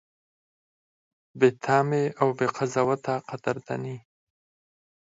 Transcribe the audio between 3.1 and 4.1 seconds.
قدرداني: